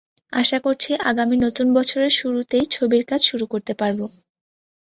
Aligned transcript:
আশা 0.33 0.57
করছি, 0.59 0.91
আগামী 1.09 1.35
নতুন 1.45 1.67
বছরের 1.77 2.13
শুরুতেই 2.19 2.65
ছবির 2.71 3.03
কাজ 3.05 3.21
শুরু 3.25 3.45
করতে 3.53 3.73
পারব। 3.73 3.99